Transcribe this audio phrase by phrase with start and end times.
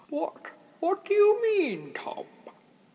[0.09, 2.25] "What—what do you mean, Tom?"